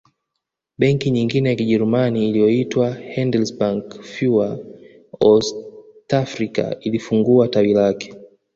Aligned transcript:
Benki 0.77 1.09
nyingine 1.11 1.49
ya 1.49 1.55
Kijerumani 1.55 2.29
iliyoitwa 2.29 2.97
Handelsbank 3.15 4.01
fuer 4.03 4.57
Ostafrika 5.19 6.79
ilifungua 6.79 7.47
tawi 7.47 7.73
lake 7.73 8.13